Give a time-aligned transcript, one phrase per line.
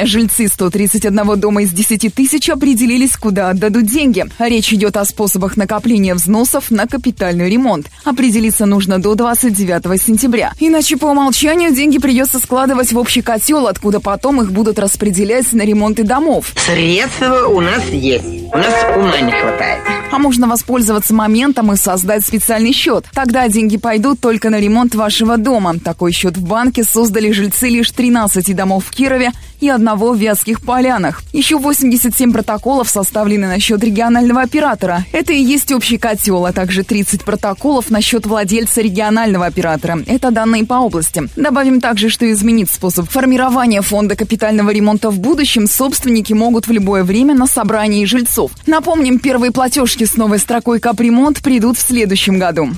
[0.00, 4.24] Жильцы 131 дома из 10 тысяч определились, куда отдадут деньги.
[4.38, 7.86] Речь идет о способах накопления взносов на капитальный ремонт.
[8.04, 10.52] Определиться нужно до 29 сентября.
[10.58, 15.62] Иначе по умолчанию деньги придется складывать в общий котел, откуда потом их будут распределять на
[15.62, 16.52] ремонты домов.
[16.56, 18.24] Средства у нас есть.
[18.52, 20.01] У нас ума не хватает.
[20.12, 23.06] А можно воспользоваться моментом и создать специальный счет.
[23.14, 25.78] Тогда деньги пойдут только на ремонт вашего дома.
[25.82, 30.60] Такой счет в банке создали жильцы лишь 13 домов в Кирове и одного в Вятских
[30.60, 31.22] Полянах.
[31.32, 35.06] Еще 87 протоколов составлены на счет регионального оператора.
[35.12, 40.00] Это и есть общий котел, а также 30 протоколов на счет владельца регионального оператора.
[40.06, 41.28] Это данные по области.
[41.36, 47.04] Добавим также, что изменить способ формирования фонда капитального ремонта в будущем собственники могут в любое
[47.04, 48.50] время на собрании жильцов.
[48.66, 52.70] Напомним, первые платежки с новой строкой капремонт придут в следующем году.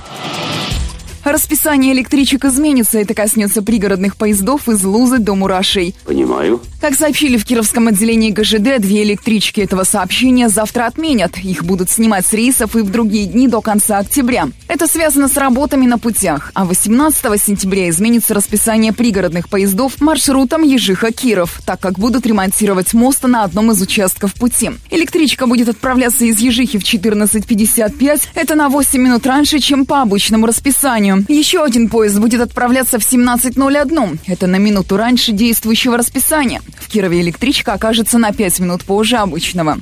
[1.25, 2.99] Расписание электричек изменится.
[2.99, 5.95] Это коснется пригородных поездов из Лузы до Мурашей.
[6.05, 6.61] Понимаю.
[6.83, 11.39] Как сообщили в Кировском отделении ГЖД, две электрички этого сообщения завтра отменят.
[11.39, 14.49] Их будут снимать с рейсов и в другие дни до конца октября.
[14.69, 16.51] Это связано с работами на путях.
[16.53, 23.45] А 18 сентября изменится расписание пригородных поездов маршрутом Ежиха-Киров, так как будут ремонтировать мост на
[23.45, 24.73] одном из участков пути.
[24.91, 28.29] Электричка будет отправляться из Ежихи в 14.55.
[28.35, 31.14] Это на 8 минут раньше, чем по обычному расписанию.
[31.29, 34.19] Еще один поезд будет отправляться в 17.01.
[34.27, 36.63] Это на минуту раньше действующего расписания.
[36.79, 39.79] В Кирове электричка окажется на 5 минут позже обычного.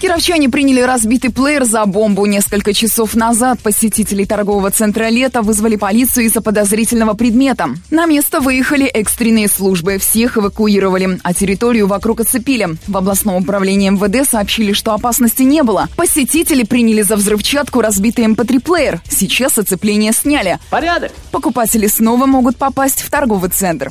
[0.00, 2.26] Кировчане приняли разбитый плеер за бомбу.
[2.26, 7.70] Несколько часов назад посетители торгового центра «Лето» вызвали полицию из-за подозрительного предмета.
[7.90, 9.96] На место выехали экстренные службы.
[9.96, 12.68] Всех эвакуировали, а территорию вокруг оцепили.
[12.86, 15.88] В областном управлении МВД сообщили, что опасности не было.
[15.96, 19.00] Посетители приняли за взрывчатку разбитый МП3-плеер.
[19.08, 20.58] Сейчас оцепление сняли.
[20.68, 21.12] Порядок.
[21.32, 23.90] Покупатели снова могут попасть в торговый центр.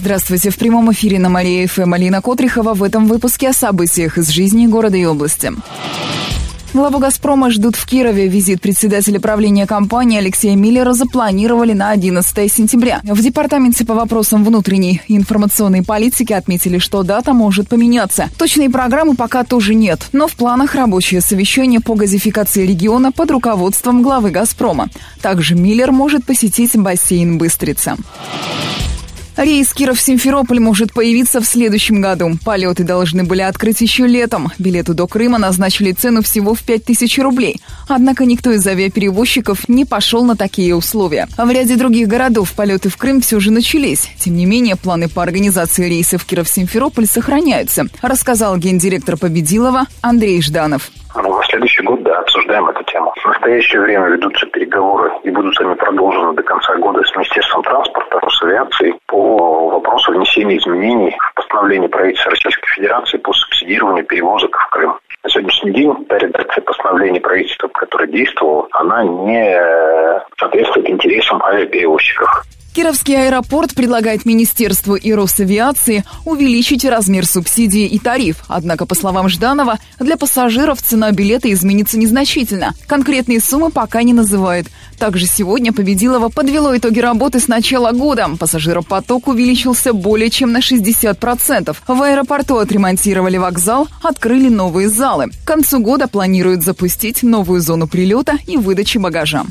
[0.00, 0.48] Здравствуйте.
[0.48, 4.66] В прямом эфире на Мария ФМ Алина Котрихова в этом выпуске о событиях из жизни
[4.66, 5.52] города и области.
[6.72, 8.26] Главу «Газпрома» ждут в Кирове.
[8.26, 13.02] Визит председателя правления компании Алексея Миллера запланировали на 11 сентября.
[13.02, 18.30] В Департаменте по вопросам внутренней и информационной политики отметили, что дата может поменяться.
[18.38, 24.02] Точной программы пока тоже нет, но в планах рабочее совещание по газификации региона под руководством
[24.02, 24.88] главы «Газпрома».
[25.20, 27.98] Также Миллер может посетить бассейн «Быстрица».
[29.40, 32.32] Рейс Киров-Симферополь может появиться в следующем году.
[32.44, 34.52] Полеты должны были открыть еще летом.
[34.58, 37.58] Билету до Крыма назначили цену всего в 5000 рублей.
[37.88, 41.26] Однако никто из авиаперевозчиков не пошел на такие условия.
[41.38, 44.10] А в ряде других городов полеты в Крым все же начались.
[44.18, 50.90] Тем не менее, планы по организации рейсов Киров-Симферополь сохраняются, рассказал гендиректор Победилова Андрей Жданов.
[51.16, 51.99] Ну, на следующий год,
[52.50, 53.12] обсуждаем эту тему.
[53.16, 58.20] В настоящее время ведутся переговоры и будут они продолжены до конца года с Министерством транспорта,
[58.28, 64.70] с авиацией по вопросу внесения изменений в постановление правительства Российской Федерации по субсидированию перевозок в
[64.70, 64.98] Крым.
[65.22, 69.60] На сегодняшний день та редакция постановления правительства, которая действовала, она не
[70.38, 72.42] соответствует интересам авиаперевозчиков.
[72.72, 78.44] Кировский аэропорт предлагает Министерству и Росавиации увеличить размер субсидии и тариф.
[78.46, 82.74] Однако, по словам Жданова, для пассажиров цена билета изменится незначительно.
[82.86, 84.68] Конкретные суммы пока не называют.
[84.98, 88.28] Также сегодня Победилова подвело итоги работы с начала года.
[88.38, 91.76] Пассажиропоток увеличился более чем на 60%.
[91.86, 95.30] В аэропорту отремонтировали вокзал, открыли новые залы.
[95.42, 99.44] К концу года планируют запустить новую зону прилета и выдачи багажа.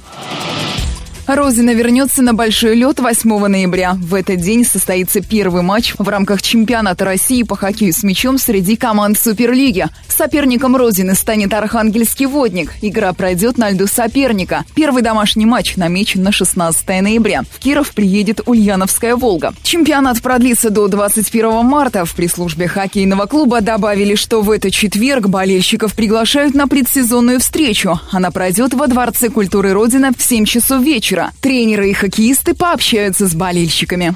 [1.36, 3.96] Розина вернется на большой лед 8 ноября.
[4.02, 8.76] В этот день состоится первый матч в рамках чемпионата России по хоккею с мячом среди
[8.76, 9.86] команд Суперлиги.
[10.08, 12.74] Соперником Розины станет Архангельский водник.
[12.82, 14.66] Игра пройдет на льду соперника.
[14.74, 17.44] Первый домашний матч намечен на 16 ноября.
[17.44, 19.54] В Киров приедет Ульяновская «Волга».
[19.62, 22.06] Чемпионат продлится до 21 марта.
[22.06, 28.00] В пресс-службе хоккейного клуба добавили, что в этот четверг болельщиков приглашают на предсезонную встречу.
[28.12, 31.32] Она пройдет во Дворце культуры Родина в 7 часов вечера вечера.
[31.42, 34.16] Тренеры и хоккеисты пообщаются с болельщиками.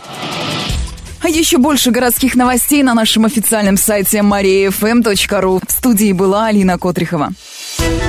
[1.21, 5.61] А еще больше городских новостей на нашем официальном сайте mariafm.ru.
[5.65, 7.29] В студии была Алина Котрихова.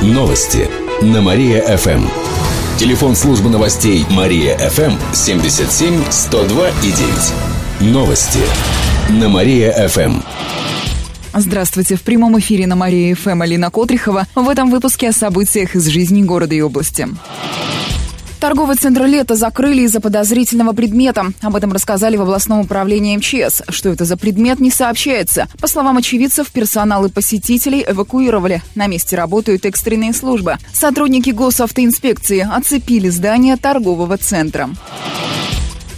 [0.03, 0.69] Новости
[1.01, 2.09] на Мария-ФМ.
[2.79, 6.93] Телефон службы новостей Мария-ФМ 77 102 и
[7.83, 7.93] 9.
[7.93, 8.41] Новости
[9.11, 10.21] на Мария-ФМ.
[11.37, 11.97] Здравствуйте.
[11.97, 14.27] В прямом эфире на Мария ФМ Алина Котрихова.
[14.37, 17.09] В этом выпуске о событиях из жизни города и области.
[18.45, 21.33] Торговый центр «Лето» закрыли из-за подозрительного предмета.
[21.41, 23.63] Об этом рассказали в областном управлении МЧС.
[23.71, 25.49] Что это за предмет, не сообщается.
[25.63, 28.63] По словам очевидцев, персонал и посетителей эвакуировали.
[28.75, 30.59] На месте работают экстренные службы.
[30.75, 34.69] Сотрудники госавтоинспекции оцепили здание торгового центра.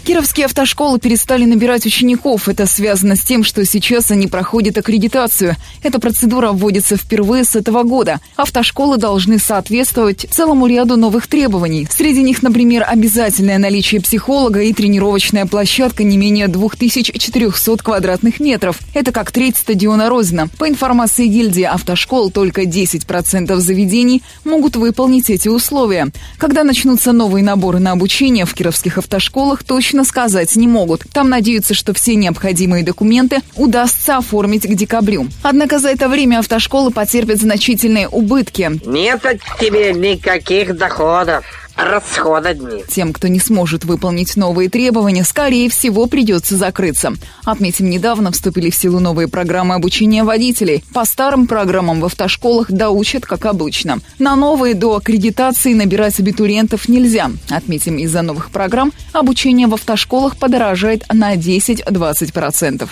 [0.07, 2.49] Кировские автошколы перестали набирать учеников.
[2.49, 5.57] Это связано с тем, что сейчас они проходят аккредитацию.
[5.83, 8.21] Эта процедура вводится впервые с этого года.
[8.37, 11.89] Автошколы должны соответствовать целому ряду новых требований.
[11.91, 18.79] Среди них, например, обязательное наличие психолога и тренировочная площадка не менее 2400 квадратных метров.
[18.95, 20.47] Это как треть стадиона Розина.
[20.57, 26.13] По информации гильдии автошкол, только 10% заведений могут выполнить эти условия.
[26.39, 31.05] Когда начнутся новые наборы на обучение в кировских автошколах, точно точно сказать не могут.
[31.13, 35.27] Там надеются, что все необходимые документы удастся оформить к декабрю.
[35.43, 38.79] Однако за это время автошколы потерпят значительные убытки.
[38.85, 41.45] Нет от тебе никаких доходов.
[41.77, 42.85] Расхода дни.
[42.89, 47.13] Тем, кто не сможет выполнить новые требования, скорее всего, придется закрыться.
[47.45, 50.83] Отметим, недавно вступили в силу новые программы обучения водителей.
[50.95, 53.99] По старым программам в автошколах доучат, как обычно.
[54.19, 57.31] На новые до аккредитации набирать абитуриентов нельзя.
[57.51, 62.89] Отметим, из-за новых программ обучение в автошколах подорожает на 10-20%.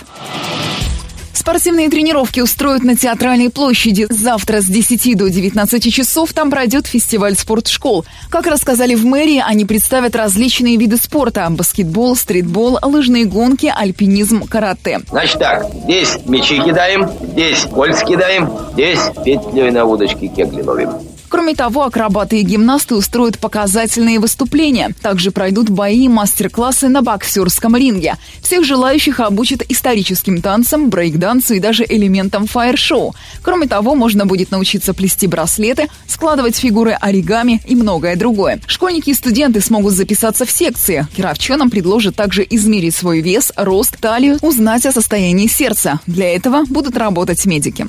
[1.44, 4.06] Спортивные тренировки устроят на Театральной площади.
[4.08, 8.06] Завтра с 10 до 19 часов там пройдет фестиваль спортшкол.
[8.30, 15.00] Как рассказали в мэрии, они представят различные виды спорта– баскетбол, стритбол, лыжные гонки, альпинизм, карате.
[15.10, 21.13] Значит так, здесь мячи кидаем, здесь кольц кидаем, здесь петлей на удочке кегли ловим.
[21.34, 24.90] Кроме того, акробаты и гимнасты устроят показательные выступления.
[25.02, 28.14] Также пройдут бои и мастер-классы на боксерском ринге.
[28.40, 33.16] Всех желающих обучат историческим танцам, брейк-дансу и даже элементам фаер-шоу.
[33.42, 38.60] Кроме того, можно будет научиться плести браслеты, складывать фигуры оригами и многое другое.
[38.68, 41.08] Школьники и студенты смогут записаться в секции.
[41.16, 45.98] Кировчанам предложат также измерить свой вес, рост, талию, узнать о состоянии сердца.
[46.06, 47.88] Для этого будут работать медики.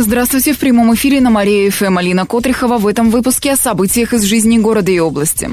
[0.00, 4.22] Здравствуйте, в прямом эфире на Мария ФМ Алина Котрихова в этом выпуске о событиях из
[4.22, 5.50] жизни города и области.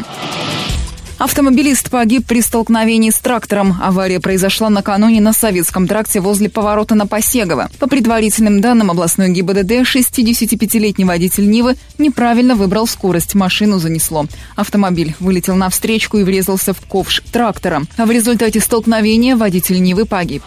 [1.18, 3.76] Автомобилист погиб при столкновении с трактором.
[3.82, 7.72] Авария произошла накануне на Советском тракте возле поворота на Посегово.
[7.80, 13.34] По предварительным данным областной ГИБДД, 65-летний водитель Нивы неправильно выбрал скорость.
[13.34, 14.28] Машину занесло.
[14.56, 17.82] Автомобиль вылетел на встречку и врезался в ковш трактора.
[17.98, 20.44] В результате столкновения водитель Нивы погиб.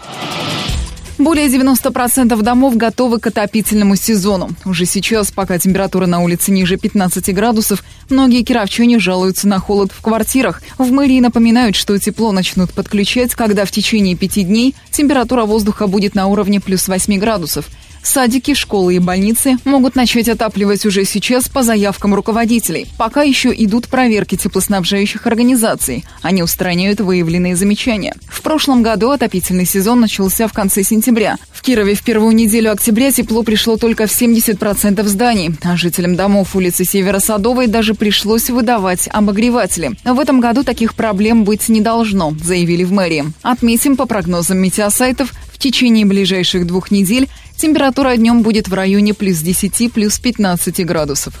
[1.19, 4.51] Более 90% домов готовы к отопительному сезону.
[4.63, 10.01] Уже сейчас, пока температура на улице ниже 15 градусов, многие кировчане жалуются на холод в
[10.01, 10.61] квартирах.
[10.77, 16.15] В мэрии напоминают, что тепло начнут подключать, когда в течение пяти дней температура воздуха будет
[16.15, 17.65] на уровне плюс 8 градусов.
[18.03, 22.87] Садики, школы и больницы могут начать отапливать уже сейчас по заявкам руководителей.
[22.97, 26.05] Пока еще идут проверки теплоснабжающих организаций.
[26.21, 28.15] Они устраняют выявленные замечания.
[28.27, 31.37] В прошлом году отопительный сезон начался в конце сентября.
[31.51, 36.55] В Кирове в первую неделю октября тепло пришло только в 70% зданий, а жителям домов
[36.55, 39.91] улицы Северо-Садовой даже пришлось выдавать обогреватели.
[40.05, 43.25] В этом году таких проблем быть не должно, заявили в мэрии.
[43.41, 49.39] Отметим, по прогнозам метеосайтов, в течение ближайших двух недель Температура днем будет в районе плюс
[49.39, 51.33] 10, плюс 15 градусов.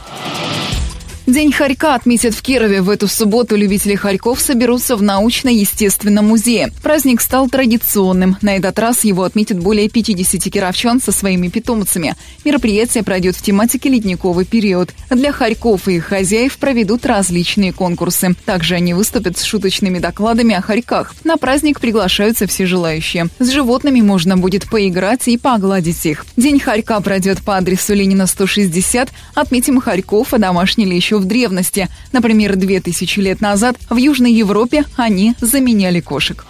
[1.29, 2.81] День хорька отметят в Кирове.
[2.81, 6.71] В эту субботу любители хорьков соберутся в научно-естественном музее.
[6.81, 8.37] Праздник стал традиционным.
[8.41, 12.15] На этот раз его отметят более 50 кировчан со своими питомцами.
[12.43, 14.89] Мероприятие пройдет в тематике ледниковый период.
[15.11, 18.33] Для хорьков и их хозяев проведут различные конкурсы.
[18.45, 21.13] Также они выступят с шуточными докладами о хорьках.
[21.23, 23.27] На праздник приглашаются все желающие.
[23.37, 26.25] С животными можно будет поиграть и погладить их.
[26.37, 29.09] День хорька пройдет по адресу Ленина 160.
[29.35, 30.85] Отметим хорьков, а домашний
[31.19, 31.89] еще в древности.
[32.11, 36.45] Например, 2000 лет назад в Южной Европе они заменяли кошек.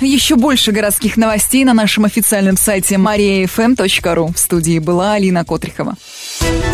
[0.00, 4.34] Еще больше городских новостей на нашем официальном сайте mariafm.ru.
[4.34, 5.94] В студии была Алина Котрихова.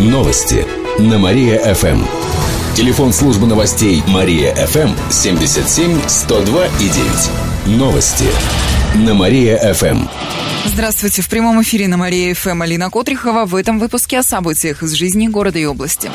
[0.00, 0.66] Новости
[0.98, 2.04] на Мария-ФМ.
[2.74, 6.88] Телефон службы новостей Мария-ФМ 77 102 и
[7.68, 7.78] 9.
[7.78, 8.26] Новости
[8.96, 10.08] на Мария-ФМ.
[10.64, 11.22] Здравствуйте.
[11.22, 13.44] В прямом эфире на Мария-ФМ Алина Котрихова.
[13.44, 16.10] В этом выпуске о событиях из жизни города и области.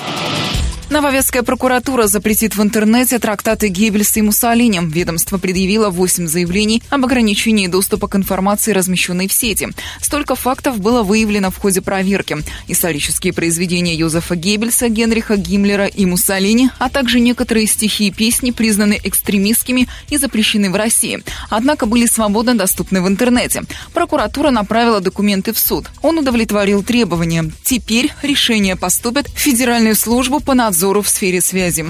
[0.89, 4.79] Нововецкая прокуратура запретит в интернете трактаты Геббельса и Муссолини.
[4.84, 9.67] Ведомство предъявило 8 заявлений об ограничении доступа к информации, размещенной в сети.
[10.01, 12.38] Столько фактов было выявлено в ходе проверки.
[12.70, 18.98] Исторические произведения Йозефа Геббельса, Генриха Гиммлера и Муссолини, а также некоторые стихи и песни признаны
[19.03, 21.22] экстремистскими и запрещены в России.
[21.50, 23.63] Однако были свободно доступны в интернете.
[23.94, 25.88] Прокуратура направила документы в суд.
[26.01, 27.51] Он удовлетворил требования.
[27.63, 31.84] Теперь решение поступит в Федеральную службу по надзору надзору в сфере связи.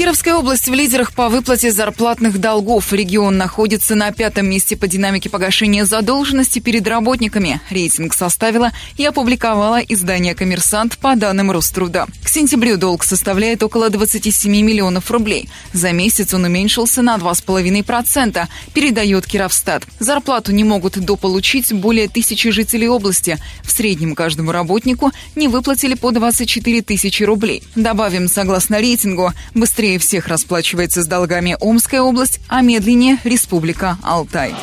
[0.00, 2.90] Кировская область в лидерах по выплате зарплатных долгов.
[2.90, 7.60] Регион находится на пятом месте по динамике погашения задолженности перед работниками.
[7.68, 12.06] Рейтинг составила и опубликовала издание «Коммерсант» по данным Роструда.
[12.24, 15.50] К сентябрю долг составляет около 27 миллионов рублей.
[15.74, 19.82] За месяц он уменьшился на 2,5%, передает Кировстат.
[19.98, 23.36] Зарплату не могут дополучить более тысячи жителей области.
[23.62, 27.62] В среднем каждому работнику не выплатили по 24 тысячи рублей.
[27.74, 34.54] Добавим, согласно рейтингу, быстрее быстрее всех расплачивается с долгами Омская область, а медленнее Республика Алтай.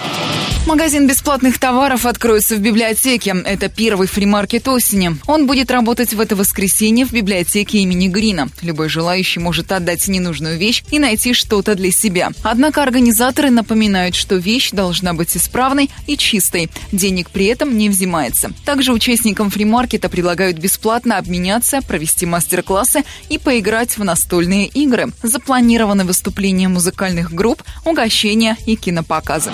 [0.68, 3.34] Магазин бесплатных товаров откроется в библиотеке.
[3.46, 5.16] Это первый фримаркет осени.
[5.26, 8.50] Он будет работать в это воскресенье в библиотеке имени Грина.
[8.62, 12.32] Любой желающий может отдать ненужную вещь и найти что-то для себя.
[12.44, 16.70] Однако организаторы напоминают, что вещь должна быть исправной и чистой.
[16.92, 18.52] Денег при этом не взимается.
[18.66, 25.14] Также участникам фримаркета предлагают бесплатно обменяться, провести мастер-классы и поиграть в настольные игры.
[25.24, 29.54] Запланированы выступления музыкальных групп, угощения и кинопоказы.